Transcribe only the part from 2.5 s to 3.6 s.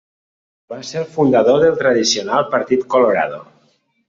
Partit Colorado.